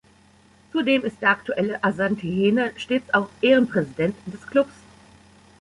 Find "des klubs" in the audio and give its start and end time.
4.25-4.73